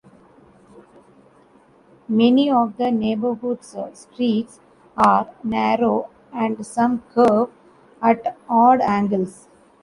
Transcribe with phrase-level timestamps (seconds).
[2.07, 4.59] Many of the neighborhood's streets
[4.97, 7.51] are narrow and some curve
[8.01, 9.47] at odd angles.